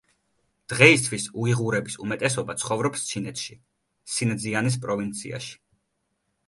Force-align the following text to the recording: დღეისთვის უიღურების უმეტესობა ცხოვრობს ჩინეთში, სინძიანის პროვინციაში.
დღეისთვის 0.71 1.27
უიღურების 1.43 1.97
უმეტესობა 2.05 2.57
ცხოვრობს 2.63 3.07
ჩინეთში, 3.11 3.59
სინძიანის 4.17 4.81
პროვინციაში. 4.89 5.55